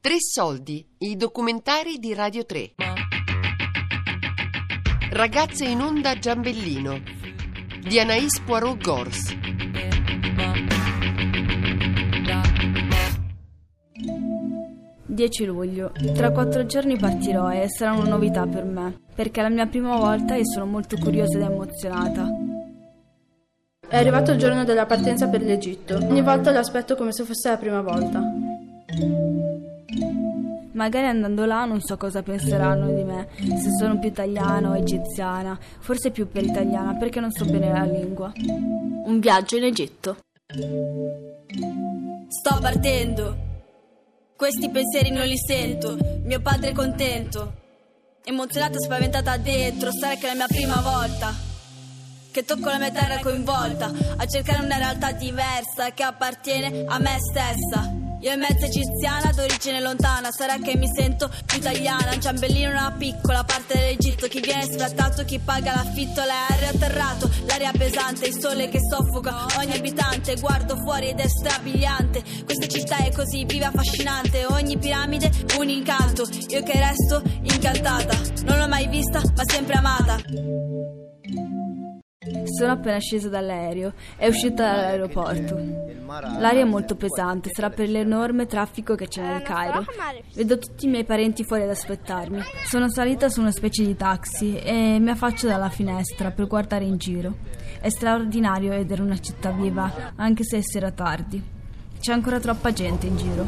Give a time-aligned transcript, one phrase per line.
[0.00, 2.74] Tre soldi, i documentari di Radio 3.
[5.10, 7.02] Ragazze in onda Giambellino
[7.82, 9.36] di Anaïs Poirot Gors.
[15.06, 15.90] «10 luglio.
[16.14, 19.96] Tra quattro giorni partirò e sarà una novità per me, perché è la mia prima
[19.96, 22.28] volta e sono molto curiosa ed emozionata.
[23.88, 25.96] È arrivato il giorno della partenza per l'Egitto.
[25.96, 28.22] Ogni volta lo aspetto come se fosse la prima volta.
[30.72, 35.58] Magari andando là non so cosa penseranno di me, se sono più italiana o egiziana,
[35.80, 38.32] forse più per italiana perché non so bene la lingua.
[38.36, 40.18] Un viaggio in Egitto.
[42.28, 43.46] Sto partendo.
[44.36, 45.96] Questi pensieri non li sento.
[46.22, 47.54] Mio padre è contento.
[48.22, 49.90] Emozionata, spaventata dentro.
[49.90, 51.34] Sarà che è la mia prima volta.
[52.30, 53.90] Che tocco la mia terra coinvolta.
[54.16, 57.97] A cercare una realtà diversa che appartiene a me stessa.
[58.20, 62.12] Io è mezza egiziana d'origine lontana, sarà che mi sento italiana.
[62.12, 64.26] Un ciambellino, una piccola parte dell'Egitto.
[64.26, 69.72] Chi viene sfrattato, chi paga l'affitto, l'aereo atterrato, l'aria pesante, il sole che soffoca ogni
[69.72, 70.34] abitante.
[70.34, 72.22] Guardo fuori ed è strabiliante.
[72.44, 74.46] Questa città è così viva, affascinante.
[74.46, 76.26] Ogni piramide un incanto.
[76.48, 78.18] Io che resto incantata.
[78.44, 81.57] Non l'ho mai vista, ma sempre amata.
[82.58, 85.56] Sono appena scesa dall'aereo, è uscita dall'aeroporto.
[86.38, 89.84] L'aria è molto pesante, sarà per l'enorme traffico che c'è nel Cairo.
[90.34, 92.40] Vedo tutti i miei parenti fuori ad aspettarmi.
[92.64, 96.96] Sono salita su una specie di taxi e mi affaccio dalla finestra per guardare in
[96.96, 97.36] giro.
[97.80, 101.40] È straordinario vedere una città viva, anche se è sera tardi.
[102.00, 103.46] C'è ancora troppa gente in giro.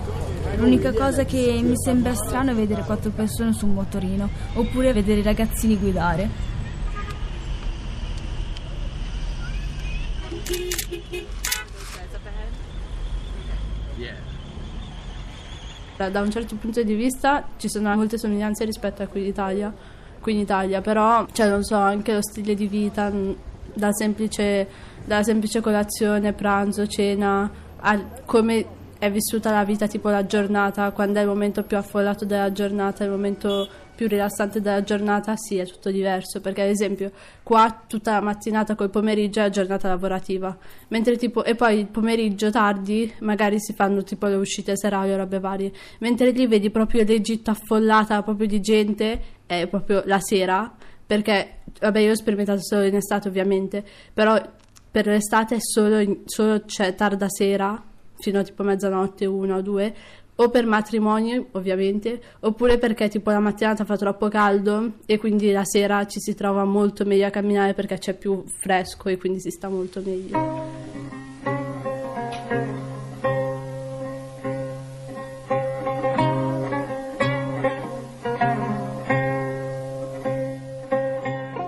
[0.56, 5.20] L'unica cosa che mi sembra strano è vedere quattro persone su un motorino, oppure vedere
[5.20, 6.49] i ragazzini guidare.
[16.08, 19.74] Da un certo punto di vista ci sono molte somiglianze rispetto a qui in Italia,
[20.20, 23.12] qui in Italia però, cioè, non so, anche lo stile di vita,
[23.74, 24.66] da semplice,
[25.04, 31.18] dalla semplice colazione, pranzo, cena, a come è vissuta la vita, tipo la giornata, quando
[31.18, 33.68] è il momento più affollato della giornata, il momento
[34.00, 37.12] più rilassante della giornata, sì, è tutto diverso, perché ad esempio
[37.42, 40.56] qua tutta la mattinata col pomeriggio è giornata lavorativa,
[40.88, 45.18] mentre tipo, e poi il pomeriggio tardi magari si fanno tipo le uscite serali o
[45.18, 50.74] robe varie, mentre lì vedi proprio l'Egitto affollata proprio di gente, è proprio la sera,
[51.04, 53.84] perché, vabbè, io ho sperimentato solo in estate ovviamente,
[54.14, 54.40] però
[54.90, 57.84] per l'estate solo, solo cioè, tarda sera,
[58.16, 59.94] fino a tipo mezzanotte, una o due,
[60.40, 65.64] o per matrimoni ovviamente, oppure perché tipo la mattinata fa troppo caldo e quindi la
[65.64, 69.50] sera ci si trova molto meglio a camminare perché c'è più fresco e quindi si
[69.50, 70.38] sta molto meglio.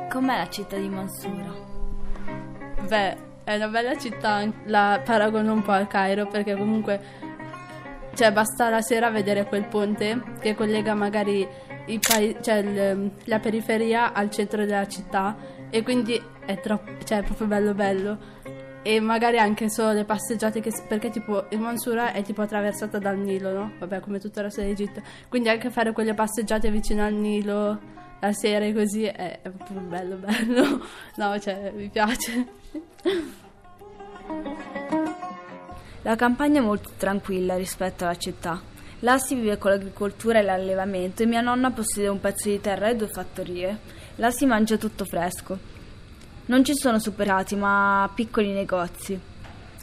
[0.08, 1.52] Com'è la città di Mansura?
[2.88, 7.31] Beh, è una bella città, la paragono un po' al Cairo perché comunque
[8.14, 11.48] cioè basta la sera vedere quel ponte che collega magari
[12.00, 15.36] pa- cioè il, la periferia al centro della città
[15.70, 18.18] e quindi è, troppo, cioè, è proprio bello bello.
[18.82, 23.16] E magari anche solo le passeggiate che, perché tipo il Mansura è tipo attraversata dal
[23.16, 23.72] Nilo no?
[23.78, 27.78] vabbè come tutto il resto dell'Egitto quindi anche fare quelle passeggiate vicino al Nilo
[28.18, 30.84] la sera e così è, è proprio bello bello.
[31.14, 32.46] No cioè mi piace
[36.04, 38.60] La campagna è molto tranquilla rispetto alla città.
[39.00, 42.88] Là si vive con l'agricoltura e l'allevamento e mia nonna possiede un pezzo di terra
[42.88, 43.78] e due fattorie.
[44.16, 45.56] Là si mangia tutto fresco.
[46.46, 49.18] Non ci sono superati, ma piccoli negozi.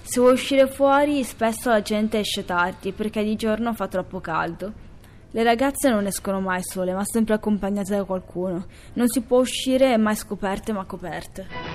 [0.01, 4.73] Se vuoi uscire fuori, spesso la gente esce tardi perché di giorno fa troppo caldo.
[5.31, 8.65] Le ragazze non escono mai sole, ma sempre accompagnate da qualcuno.
[8.93, 11.68] Non si può uscire mai scoperte ma coperte.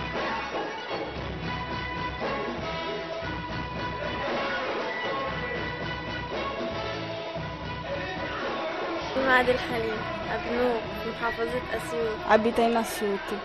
[9.33, 9.97] معاد الحليم
[10.35, 13.35] أبنوب محافظة أسيوط abita in Asciuti.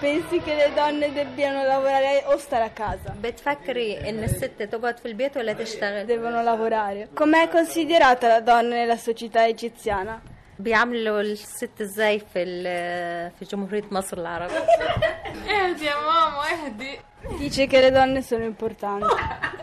[0.00, 3.14] Pensi che le donne debbano lavorare o stare a casa?
[3.22, 7.08] بتفكري ان الست تقعد في البيت ولا تشتغل Devono lavorare.
[7.14, 10.20] Com'è considerata la donna nella società egiziana?
[10.58, 16.98] بيعاملوا الست ازاي في ال- في جمهورية مصر العربية اهدي يا ماما اهدي
[17.38, 19.06] Dice che le donne sono importanti.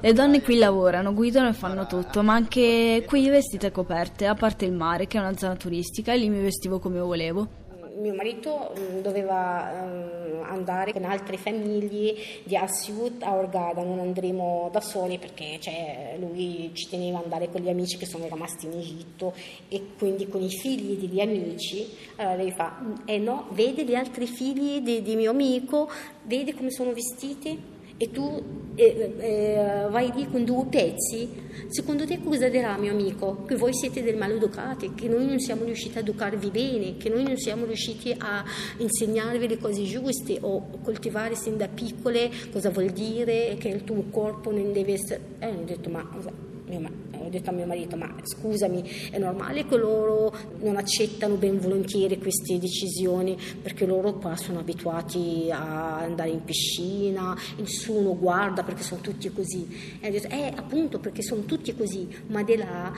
[0.00, 4.66] Le donne qui lavorano, guidano e fanno tutto, ma anche qui vestite coperte, a parte
[4.66, 7.65] il mare, che è una zona turistica, e lì mi vestivo come volevo.
[7.98, 12.14] Mio marito mm, doveva ehm, andare con altre famiglie
[12.44, 17.50] di Asiut a Orgada, non andremo da soli perché cioè, lui ci teneva ad andare
[17.50, 19.32] con gli amici che sono rimasti in Egitto
[19.68, 21.88] e quindi con i figli degli amici.
[22.16, 25.88] Allora lei fa, eh no, vede gli altri figli di, di mio amico,
[26.24, 27.75] vedi come sono vestiti?
[27.98, 28.42] E tu
[28.74, 31.28] eh, eh, vai lì con due pezzi,
[31.68, 33.44] secondo te cosa dirà mio amico?
[33.46, 37.22] Che voi siete del maleducati, che noi non siamo riusciti a educarvi bene, che noi
[37.22, 38.44] non siamo riusciti a
[38.76, 44.04] insegnarvi le cose giuste o coltivare sin da piccole cosa vuol dire che il tuo
[44.10, 45.20] corpo non deve essere...
[45.38, 46.06] Eh, ho detto ma
[46.68, 52.18] ho detto a mio marito, ma scusami, è normale che loro non accettano ben volentieri
[52.18, 59.00] queste decisioni perché loro qua sono abituati a andare in piscina, nessuno guarda perché sono
[59.00, 59.98] tutti così.
[60.00, 62.92] E ho detto, eh appunto perché sono tutti così, ma di là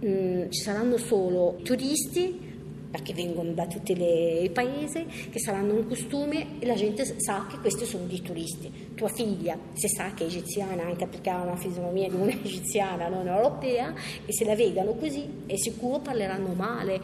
[0.00, 2.52] mh, mm, ci saranno solo turisti
[2.94, 7.58] perché vengono da tutti i paesi, che saranno un costume e la gente sa che
[7.58, 8.92] questi sono dei turisti.
[8.94, 13.08] Tua figlia, se sa che è egiziana, anche perché ha una fisionomia di una egiziana,
[13.08, 13.92] non europea,
[14.24, 17.00] e se la vedano così, è sicuro parleranno male,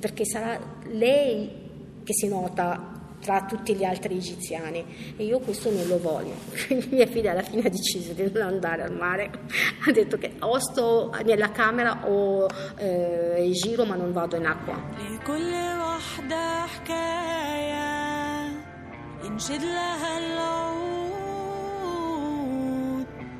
[0.00, 0.58] perché sarà
[0.90, 1.50] lei
[2.02, 2.93] che si nota
[3.23, 6.33] tra tutti gli altri egiziani e io questo non lo voglio.
[6.67, 9.29] Quindi mia figlia alla fine ha deciso di non andare al mare,
[9.85, 12.47] ha detto che o sto nella camera o
[12.77, 14.97] eh, giro ma non vado in acqua.
[19.23, 21.19] ينشد لها العود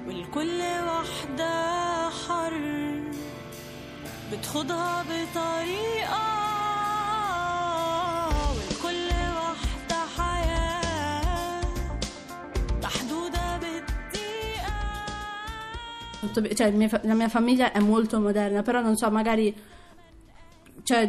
[0.07, 3.01] والكل وحدة حر
[4.31, 6.32] بتخضها بطريقة
[16.34, 19.54] tutto, cioè, mia, la mia famiglia è molto moderna, però non so, magari
[20.82, 21.08] cioè,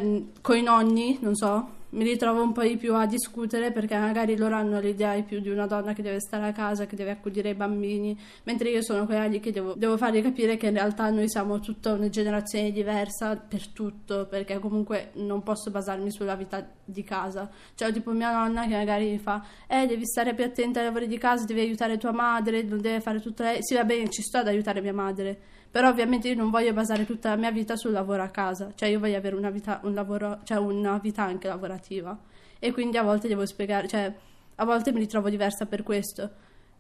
[0.56, 4.56] i nonni, non so, mi ritrovo un po' di più a discutere perché magari loro
[4.56, 7.56] hanno l'idea più di una donna che deve stare a casa, che deve accudire i
[7.56, 11.30] bambini, mentre io sono quella lì che devo, devo fargli capire che in realtà noi
[11.30, 17.04] siamo tutta una generazione diversa per tutto, perché comunque non posso basarmi sulla vita di
[17.04, 17.50] casa.
[17.74, 21.08] Cioè, tipo mia nonna che magari mi fa, eh, devi stare più attenta ai lavori
[21.08, 23.60] di casa, devi aiutare tua madre, non deve fare tutto lei.
[23.62, 27.06] Sì, va bene, ci sto ad aiutare mia madre però ovviamente io non voglio basare
[27.06, 29.94] tutta la mia vita sul lavoro a casa, cioè io voglio avere una vita, un
[29.94, 32.18] lavoro, cioè una vita anche lavorativa.
[32.60, 34.10] E quindi a volte devo spiegare, cioè
[34.56, 36.32] a volte mi ritrovo diversa per questo,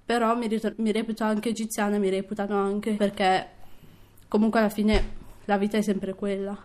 [0.05, 3.49] però mi, ritor- mi reputo anche egiziana, mi reputano anche perché
[4.29, 5.03] comunque alla fine
[5.43, 6.57] la vita è sempre quella.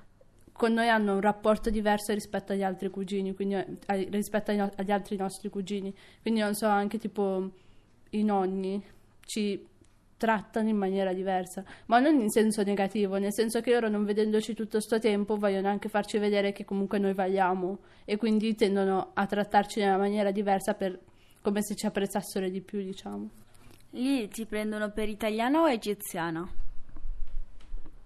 [0.52, 5.16] Con noi hanno un rapporto diverso rispetto agli altri cugini, quindi eh, rispetto agli altri
[5.16, 5.92] nostri cugini,
[6.22, 7.50] quindi non so, anche tipo
[8.10, 8.80] i nonni
[9.24, 9.66] ci
[10.20, 14.52] trattano in maniera diversa, ma non in senso negativo, nel senso che loro non vedendoci
[14.52, 19.24] tutto questo tempo vogliono anche farci vedere che comunque noi valiamo e quindi tendono a
[19.24, 21.00] trattarci in una maniera diversa per,
[21.40, 23.30] come se ci apprezzassero di più, diciamo.
[23.92, 26.46] Lì ti prendono per italiana o egiziana?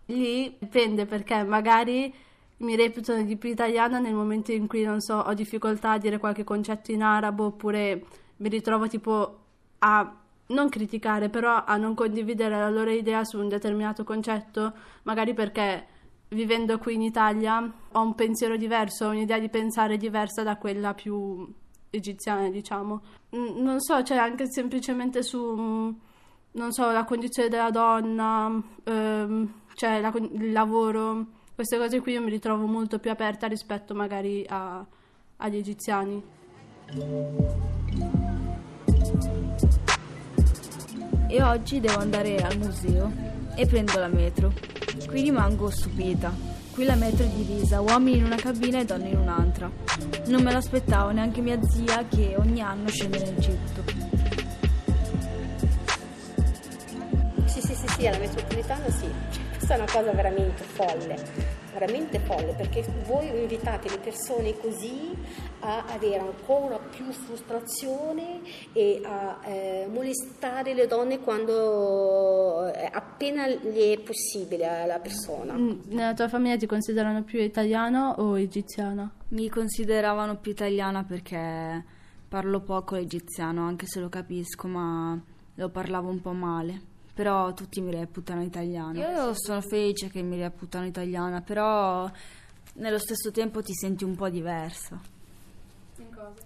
[0.07, 2.15] Lì dipende perché magari
[2.59, 6.19] mi reputano di più italiana nel momento in cui non so, ho difficoltà a dire
[6.19, 8.05] qualche concetto in arabo oppure
[8.37, 9.41] mi ritrovo tipo
[9.79, 14.73] a non criticare, però a non condividere la loro idea su un determinato concetto,
[15.05, 15.87] magari perché
[16.29, 21.47] vivendo qui in Italia ho un pensiero diverso, un'idea di pensare diversa da quella più
[21.91, 23.03] egiziana, diciamo.
[23.31, 25.39] Non so, cioè anche semplicemente su,
[26.53, 32.23] non so, la condizione della donna, ehm, cioè la, il lavoro, queste cose qui io
[32.23, 34.85] mi ritrovo molto più aperta rispetto magari a,
[35.37, 36.23] agli egiziani.
[41.35, 43.11] E oggi devo andare al museo
[43.57, 44.53] e prendo la metro.
[45.05, 46.33] Qui rimango stupita.
[46.71, 49.69] Qui la metro è divisa, uomini in una cabina e donne in un'altra.
[50.27, 53.83] Non me l'aspettavo neanche mia zia che ogni anno scende in Egitto.
[57.47, 59.07] Sì, sì, sì, sì, alla metropolitana sì.
[59.57, 65.13] Questa è una cosa veramente folle veramente folle perché voi invitate le persone così
[65.61, 68.41] a avere ancora più frustrazione
[68.73, 75.55] e a eh, molestare le donne quando eh, appena gli è possibile alla persona.
[75.55, 79.13] Mm, nella tua famiglia ti considerano più italiana o egiziana?
[79.29, 81.85] Mi consideravano più italiana perché
[82.29, 85.21] parlo poco egiziano, anche se lo capisco, ma
[85.57, 88.99] lo parlavo un po' male però tutti mi reputano italiana.
[88.99, 92.11] Io sono felice che mi reputano italiana, però
[92.75, 95.01] nello stesso tempo ti senti un po' diversa.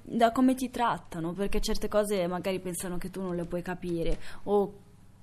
[0.03, 4.19] Da come ti trattano, perché certe cose magari pensano che tu non le puoi capire
[4.45, 4.73] o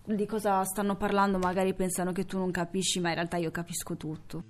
[0.05, 3.95] di cosa stanno parlando magari pensano che tu non capisci, ma in realtà io capisco
[3.95, 4.43] tutto.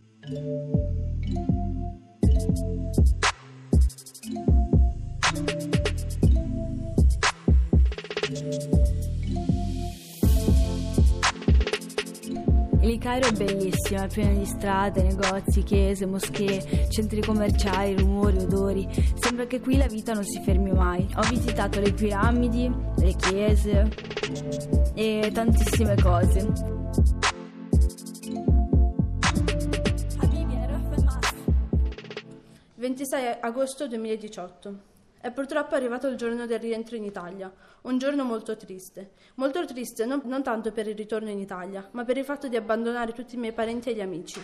[12.99, 18.87] Cairo è bellissimo, è pieno di strade, negozi, chiese, moschee, centri commerciali, rumori, odori.
[19.19, 21.07] Sembra che qui la vita non si fermi mai.
[21.15, 23.91] Ho visitato le piramidi, le chiese
[24.93, 26.73] e tantissime cose.
[32.75, 34.94] 26 agosto 2018.
[35.25, 37.51] È purtroppo arrivato il giorno del rientro in Italia,
[37.81, 39.13] un giorno molto triste.
[39.37, 42.55] Molto triste non, non, tanto per il ritorno in Italia, ma per il fatto di
[42.55, 44.39] abbandonare tutti i miei parenti e gli amici.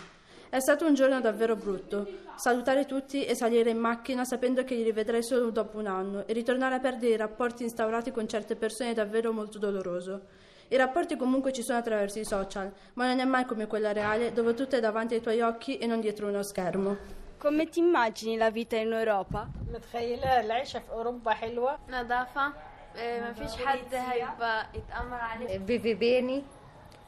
[0.48, 2.04] È stato un giorno davvero brutto.
[2.34, 6.32] Salutare tutti e salire in macchina sapendo che li rivedrei solo dopo un anno e
[6.32, 10.22] ritornare a perdere i rapporti instaurati con certe persone è davvero molto doloroso.
[10.66, 14.32] I rapporti comunque ci sono attraverso i social, ma non è mai come quella reale
[14.32, 17.21] dove tutto è davanti ai tuoi occhi e non dietro uno schermo.
[17.41, 19.47] Come ti immagini la vita in Europa?
[19.73, 22.53] متخيلة العيشة في أوروبا حلوة نظافة
[22.95, 26.41] ما فيش حد هيبقى يتأمر عليه vivi bene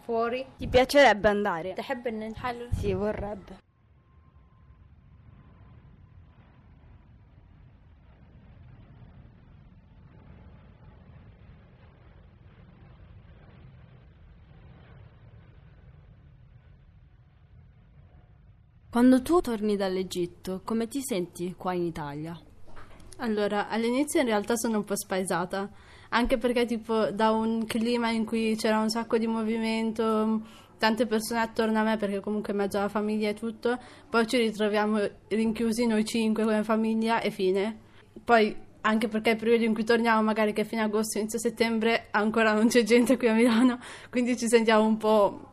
[0.05, 1.73] fuori Ti piacerebbe andare?
[1.75, 3.53] تحب ان انت حلو Sì, vorrebbe.
[18.94, 22.40] Quando tu torni dall'Egitto, come ti senti qua in Italia?
[23.16, 25.68] Allora, all'inizio in realtà sono un po' spaesata,
[26.10, 30.42] anche perché tipo da un clima in cui c'era un sacco di movimento,
[30.78, 33.76] tante persone attorno a me perché comunque in mezzo alla famiglia e tutto,
[34.08, 37.76] poi ci ritroviamo rinchiusi noi cinque come famiglia e fine.
[38.22, 42.52] Poi anche perché il periodo in cui torniamo, magari che fine agosto, inizio settembre, ancora
[42.52, 45.48] non c'è gente qui a Milano, quindi ci sentiamo un po'...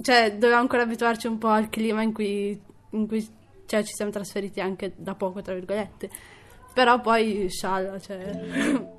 [0.00, 2.58] cioè dobbiamo ancora abituarci un po' al clima in cui,
[2.90, 3.26] in cui
[3.68, 6.08] cioè, ci siamo trasferiti anche da poco, tra virgolette.
[6.72, 8.96] Però poi scialla, cioè...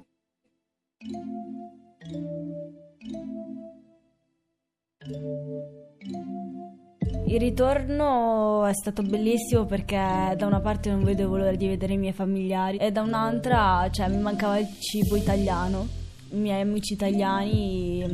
[7.25, 9.95] Il ritorno è stato bellissimo perché
[10.35, 14.07] da una parte non vedevo l'ora di vedere i miei familiari e da un'altra cioè,
[14.09, 15.87] mi mancava il cibo italiano,
[16.31, 18.05] i miei amici italiani,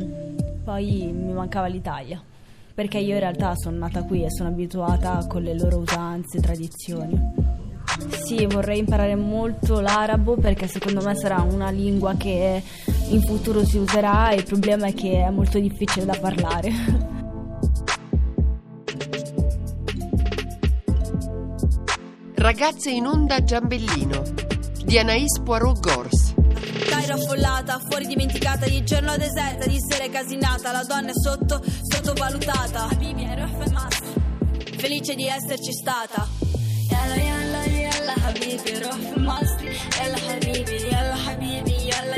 [0.64, 2.22] poi mi mancava l'Italia
[2.76, 7.18] perché io in realtà sono nata qui e sono abituata con le loro usanze, tradizioni.
[8.22, 12.62] Sì, vorrei imparare molto l'arabo perché secondo me sarà una lingua che
[13.08, 16.70] in futuro si userà e il problema è che è molto difficile da parlare.
[22.34, 24.22] Ragazze in onda Giambellino
[24.84, 26.25] di Anaïs Poirot Gors.
[26.86, 32.88] Cairo affollata, fuori dimenticata, di giorno deserta, di sera casinata, la donna è sotto, sottovalutata.
[34.76, 36.26] Felice di esserci stata.
[36.88, 39.20] Yalla yalla yalla habibi, roh fi
[39.98, 42.15] yalla habibi, yalla habibi, yalla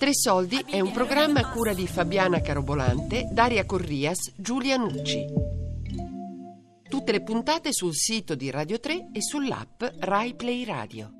[0.00, 5.26] Tre Soldi è un programma a cura di Fabiana Carobolante, Daria Corrias, Giulia Nucci.
[6.88, 11.19] Tutte le puntate sul sito di Radio 3 e sull'app Rai Play Radio.